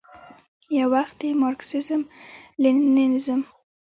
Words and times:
یووخت 0.79 1.15
د 1.21 1.23
مارکسیزم، 1.41 2.01
لیننزم، 2.61 3.41